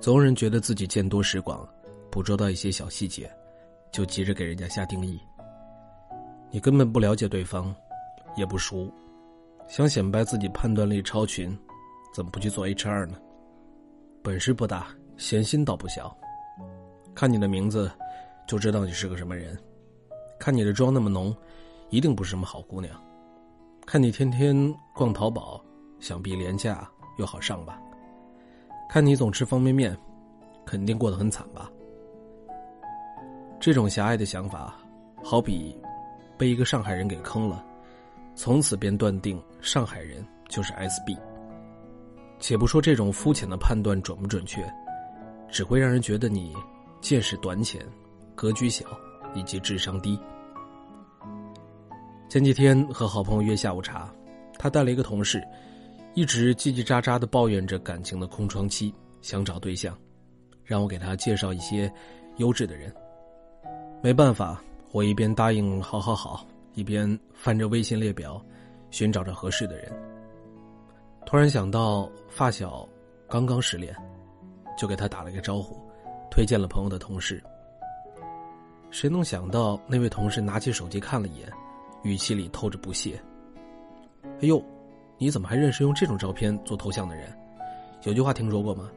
[0.00, 1.68] 总有人觉得自己见多识广，
[2.10, 3.30] 捕捉到一些小细节，
[3.92, 5.20] 就急着给人家下定义。
[6.50, 7.74] 你根本不了解对方，
[8.36, 8.90] 也不熟，
[9.66, 11.54] 想显摆自己判断力超群，
[12.14, 13.18] 怎么不去做 HR 呢？
[14.22, 16.16] 本事不大，闲心倒不小。
[17.14, 17.90] 看你的名字，
[18.46, 19.54] 就知道你是个什么人；
[20.38, 21.34] 看你的妆那么浓，
[21.90, 22.92] 一定不是什么好姑娘；
[23.86, 25.60] 看你天天逛淘宝，
[25.98, 26.88] 想必廉价
[27.18, 27.80] 又好上吧。
[28.88, 29.96] 看你总吃方便面，
[30.64, 31.70] 肯定过得很惨吧？
[33.60, 34.76] 这种狭隘的想法，
[35.22, 35.76] 好比
[36.38, 37.64] 被一个上海人给坑了，
[38.34, 41.18] 从此便断定上海人就是 SB。
[42.38, 44.64] 且不说这种肤浅的判断准不准确，
[45.50, 46.54] 只会让人觉得你
[47.00, 47.84] 见识短浅、
[48.36, 48.86] 格局小
[49.38, 50.18] 以及智商低。
[52.28, 54.12] 前几天和好朋友约下午茶，
[54.58, 55.42] 他带了一个同事。
[56.14, 59.96] 一直叽叽喳喳的抱怨着感情的空窗期，想找对象，
[60.64, 61.92] 让我给他介绍一些
[62.38, 62.92] 优质的人。
[64.02, 68.42] 没办法，我一边答应好好好，一边翻着微信列表，
[68.90, 69.92] 寻找着合适的人。
[71.24, 72.88] 突然想到发小
[73.28, 73.94] 刚刚失恋，
[74.76, 75.80] 就给他打了个招呼，
[76.32, 77.40] 推荐了朋友的同事。
[78.90, 81.52] 谁能想到那位同事拿起手机看了一眼，
[82.02, 83.20] 语气里透着不屑
[84.40, 84.62] ：“哎呦。”
[85.20, 87.36] 你怎么还认识用这种照片做头像的人？
[88.04, 88.88] 有句话听说过吗？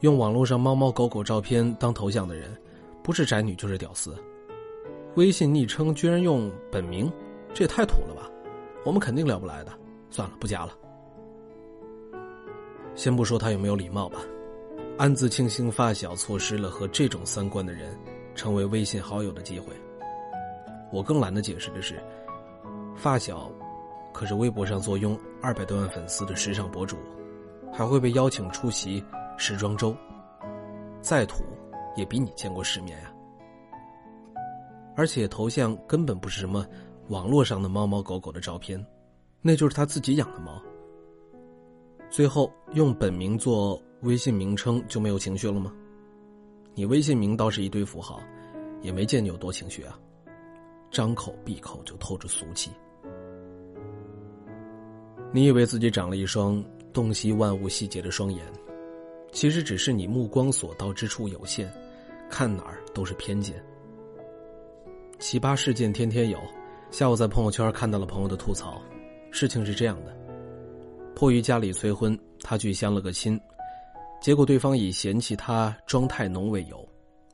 [0.00, 2.56] 用网络上猫猫狗狗照片当头像的人，
[3.02, 4.16] 不是宅女就是屌丝。
[5.16, 7.12] 微信昵称居然用本名，
[7.52, 8.30] 这也太土了吧！
[8.82, 9.70] 我们肯定聊不来的，
[10.08, 10.72] 算了，不加了。
[12.94, 14.20] 先不说他有没有礼貌吧，
[14.96, 17.94] 暗自庆幸发小错失了和这种三观的人
[18.38, 19.74] 成为微信好友的机会。
[20.92, 22.00] 我更懒得解释的是，
[22.94, 23.50] 发小。
[24.12, 26.96] 可是微博上坐拥二百多万粉丝的时尚博主，
[27.72, 29.04] 还会被邀请出席
[29.36, 29.94] 时装周。
[31.00, 31.44] 再土，
[31.94, 33.12] 也比你见过世面呀。
[34.96, 36.66] 而且头像根本不是什么
[37.08, 38.84] 网络上的猫猫狗狗的照片，
[39.42, 40.60] 那就是他自己养的猫。
[42.08, 45.72] 最后用本名做微信名称就没有情绪了吗？
[46.78, 48.22] 你微信名倒是一堆符号，
[48.82, 49.98] 也没见你有多情绪啊。
[50.92, 52.70] 张口闭口就透着俗气。
[55.32, 58.46] 你以为自己长了一双洞悉万物细节的双眼，
[59.32, 61.68] 其实只是你目光所到之处有限，
[62.30, 63.60] 看哪儿都是偏见。
[65.18, 66.38] 奇葩事件天天有，
[66.92, 68.80] 下午在朋友圈看到了朋友的吐槽。
[69.32, 70.16] 事情是这样的：
[71.12, 73.36] 迫于家里催婚，他去相了个亲，
[74.20, 76.86] 结果对方以嫌弃他妆太浓为由，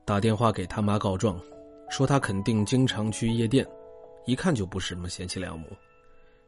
[0.05, 1.41] 打电话给他妈告状，
[1.89, 3.67] 说他肯定经常去夜店，
[4.27, 5.67] 一看就不是什么贤妻良母。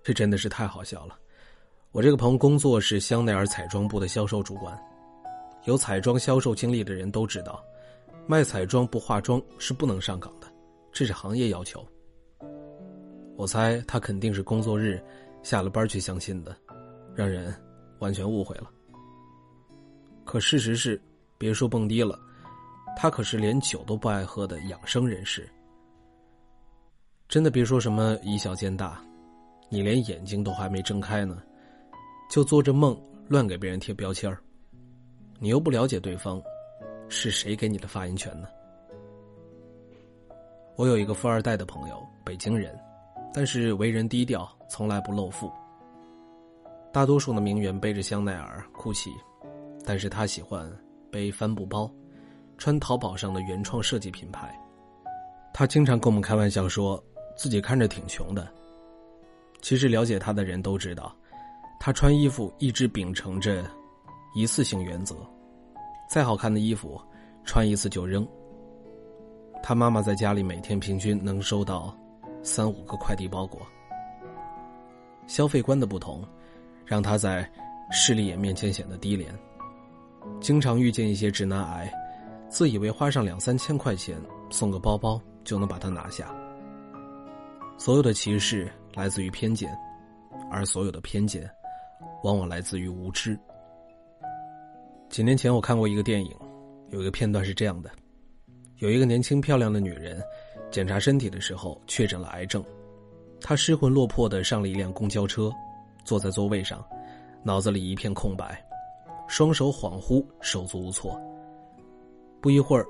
[0.02, 1.18] 这真的是太好笑了。
[1.90, 4.78] 我这个朋友工作是香奈儿彩妆部的销售主管，
[5.64, 7.64] 有彩妆销售经历的人都知道，
[8.26, 10.46] 卖彩妆不化妆是不能上岗的，
[10.92, 11.84] 这是行业要求。
[13.36, 15.02] 我猜他肯定是工作日
[15.42, 16.54] 下了班去相亲的，
[17.14, 17.54] 让人
[17.98, 18.70] 完全误会了。
[20.26, 21.00] 可事实是，
[21.38, 22.18] 别说蹦迪了，
[22.96, 25.48] 他可是连酒都不爱喝的养生人士。
[27.28, 29.00] 真的别说什么以小见大，
[29.68, 31.40] 你连眼睛都还没睁开呢。
[32.28, 34.36] 就做着梦，乱给别人贴标签儿，
[35.38, 36.42] 你又不了解对方，
[37.08, 38.48] 是谁给你的发言权呢？
[40.74, 42.76] 我有一个富二代的朋友，北京人，
[43.32, 45.50] 但是为人低调，从来不露富。
[46.92, 49.10] 大多数的名媛背着香奈儿、酷奇
[49.86, 50.70] 但是他喜欢
[51.10, 51.90] 背帆布包，
[52.58, 54.52] 穿淘宝上的原创设计品牌。
[55.54, 57.02] 他经常跟我们开玩笑说，
[57.36, 58.46] 自己看着挺穷的。
[59.62, 61.14] 其实了解他的人都知道。
[61.78, 63.64] 他穿衣服一直秉承着
[64.34, 65.14] 一次性原则，
[66.08, 67.00] 再好看的衣服
[67.44, 68.26] 穿一次就扔。
[69.62, 71.96] 他妈妈在家里每天平均能收到
[72.42, 73.60] 三五个快递包裹。
[75.26, 76.26] 消费观的不同，
[76.84, 77.48] 让他在
[77.92, 79.32] 势利眼面前显得低廉，
[80.40, 81.92] 经常遇见一些直男癌，
[82.48, 84.16] 自以为花上两三千块钱
[84.50, 86.34] 送个包包就能把他拿下。
[87.78, 89.76] 所有的歧视来自于偏见，
[90.50, 91.50] 而所有的偏见。
[92.22, 93.38] 往往来自于无知。
[95.08, 96.34] 几年前我看过一个电影，
[96.88, 97.90] 有一个片段是这样的：
[98.78, 100.20] 有一个年轻漂亮的女人，
[100.70, 102.64] 检查身体的时候确诊了癌症，
[103.40, 105.52] 她失魂落魄的上了一辆公交车，
[106.04, 106.84] 坐在座位上，
[107.44, 108.65] 脑子里一片空白，
[109.28, 111.20] 双手恍惚，手足无措。
[112.40, 112.86] 不一会儿，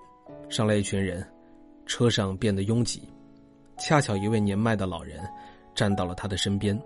[0.49, 1.27] 上来一群人，
[1.87, 3.09] 车上变得拥挤，
[3.79, 5.21] 恰巧一位年迈的老人
[5.75, 6.79] 站到了他的身边，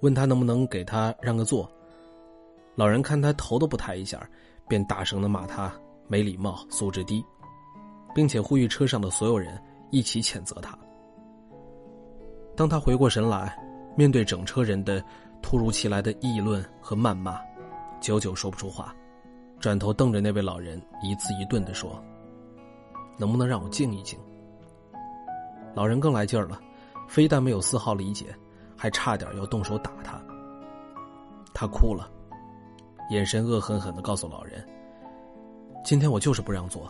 [0.00, 1.70] 问他能不能给他让个座。
[2.74, 4.28] 老人看他头都不抬一下，
[4.68, 5.72] 便大声的骂他
[6.06, 7.24] 没礼貌、素质低，
[8.14, 9.60] 并且呼吁车上的所有人
[9.90, 10.78] 一起谴责他。
[12.54, 13.58] 当他回过神来，
[13.96, 15.02] 面对整车人的
[15.42, 17.40] 突如其来的议论和谩骂，
[18.06, 18.94] 久久说不出话，
[19.58, 22.00] 转头瞪着那位老人，一字一顿的说
[23.18, 24.16] ：“能不能让我静一静？”
[25.74, 26.60] 老人更来劲儿了，
[27.08, 28.26] 非但没有丝毫理解，
[28.76, 30.22] 还差点要动手打他。
[31.52, 32.08] 他哭了，
[33.10, 34.64] 眼神恶狠狠的告诉老人
[35.84, 36.88] ：“今天我就是不让坐，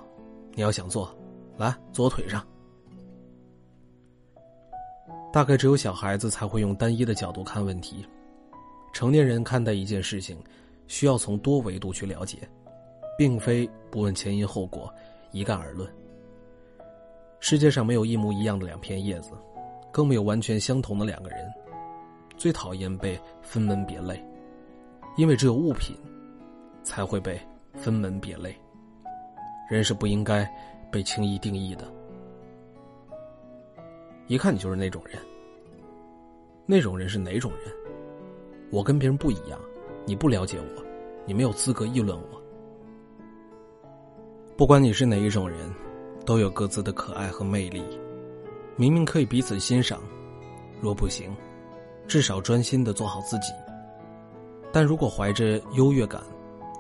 [0.53, 1.11] 你要想坐，
[1.57, 2.47] 来坐我腿上。”
[5.33, 8.07] 大概只有小孩子才会用单一的角度看问题，
[8.93, 10.37] 成年人看待一件事情，
[10.87, 12.39] 需要从多维度去了解，
[13.19, 14.93] 并非不问前因后果，
[15.33, 15.91] 一概而论。
[17.41, 19.33] 世界上没有一模一样的两片叶子，
[19.93, 21.53] 更没有完全相同的两个人。
[22.37, 24.23] 最讨厌被分门别类，
[25.17, 25.97] 因为只有物品
[26.83, 27.41] 才会被
[27.75, 28.55] 分门别类。
[29.71, 30.49] 人是不应该
[30.91, 31.91] 被轻易定义的。
[34.29, 35.19] 一看你就是那种人。
[36.67, 37.73] 那种人是哪种人？
[38.71, 39.59] 我跟别人不一样，
[40.07, 40.83] 你不了解我，
[41.27, 42.43] 你没有资格议论我。
[44.57, 45.59] 不管你是哪一种人。
[46.25, 47.81] 都有各自的可爱和魅力，
[48.75, 50.01] 明明可以彼此欣赏，
[50.81, 51.33] 若不行，
[52.09, 53.53] 至少专心的做好自己。
[54.73, 56.21] 但如果怀着优越感，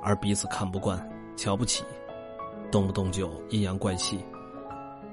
[0.02, 0.98] 而彼此看不惯、
[1.36, 1.84] 瞧不起，
[2.72, 4.18] 动不动就阴阳怪气，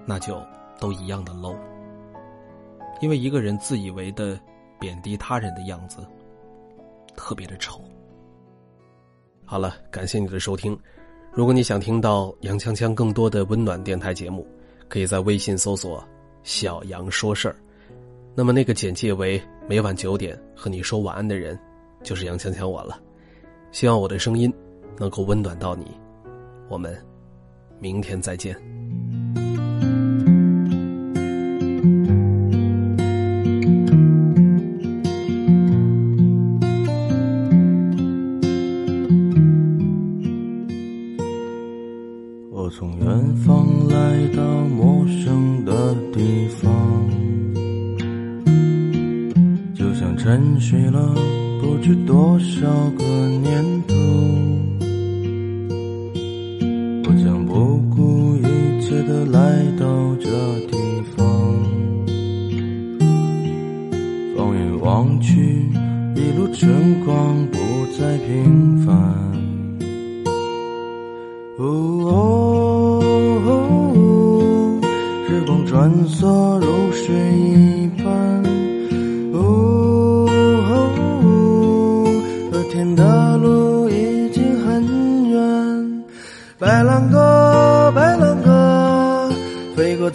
[0.03, 0.43] 那就
[0.79, 1.55] 都一样的 low。
[3.01, 4.39] 因为一个人自以为的
[4.79, 6.03] 贬低他人的样子，
[7.15, 7.83] 特别的丑。
[9.53, 10.75] 好了，感谢你的收听。
[11.31, 14.47] 如果你想听到杨锵锵更多的温暖电台节目，
[14.89, 16.03] 可以在微信搜索
[16.41, 17.55] “小杨说事儿”。
[18.33, 19.39] 那么那个简介为
[19.69, 21.55] 每晚九点和你说晚安的人，
[22.01, 22.99] 就是杨锵锵我了。
[23.71, 24.51] 希望我的声音
[24.97, 25.85] 能够温暖到你。
[26.67, 26.99] 我们
[27.79, 28.59] 明天再见。
[50.33, 51.13] 沉睡了
[51.61, 53.03] 不知多少个
[53.43, 53.93] 年头，
[57.03, 59.85] 我将不顾一切的来到
[60.19, 60.31] 这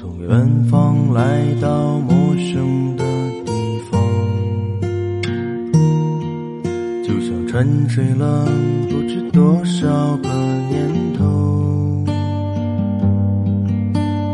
[0.00, 3.04] 从远方来到陌生的
[3.44, 3.52] 地
[3.90, 4.00] 方，
[7.04, 8.46] 就像沉睡了
[8.88, 10.28] 不知多少个
[10.70, 10.88] 年
[11.18, 11.26] 头，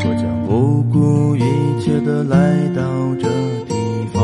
[0.05, 1.41] 我将不顾一
[1.81, 2.81] 切的来到
[3.15, 3.27] 这
[3.65, 3.75] 地
[4.13, 4.23] 方。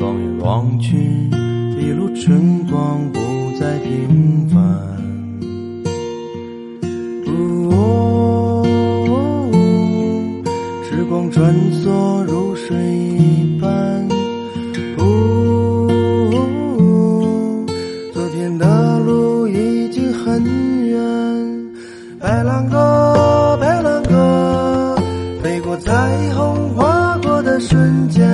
[0.00, 0.98] 放眼望去，
[1.78, 3.20] 一路春光不
[3.60, 4.23] 再平
[22.24, 24.96] 白兰鸽白兰鸽
[25.42, 25.92] 飞过彩
[26.34, 28.26] 虹划过的瞬间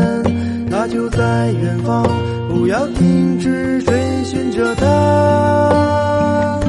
[0.71, 2.07] 他就在远方
[2.49, 6.61] 不要停止追寻着他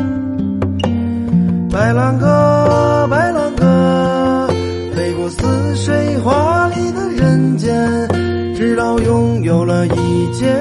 [1.69, 4.47] 白兰鸽白兰鸽
[4.95, 8.07] 飞过似水华丽的人间
[8.55, 10.60] 直到拥有了一切。